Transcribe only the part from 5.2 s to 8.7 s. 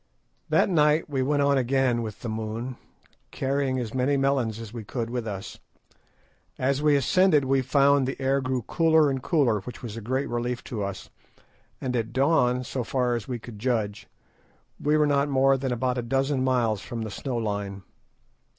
us. As we ascended we found the air grew